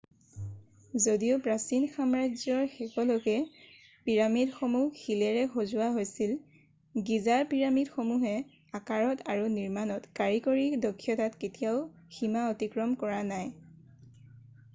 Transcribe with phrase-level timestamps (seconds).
[1.03, 3.35] যদিও প্ৰাচীন সাম্ৰাজ্যৰ শেষলৈকে
[4.07, 8.33] পিৰামিডসমূহ শিলেৰে সজোৱা হৈছিল গীজাৰ পিৰামিডসমূহে
[8.81, 11.81] আকাৰত আৰু নিৰ্মাণৰ কাৰিকৰী দক্ষতাত কেতিয়াও
[12.19, 13.53] সীমা অতিক্ৰম কৰা নাই